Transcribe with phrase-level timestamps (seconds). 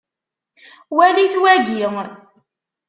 [0.97, 1.77] Walit wagi.